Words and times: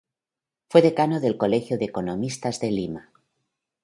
Fue 0.71 0.81
decano 0.81 1.19
del 1.19 1.37
Colegio 1.37 1.77
de 1.77 1.85
Economistas 1.85 2.59
de 2.59 2.71
Lima. 2.71 3.11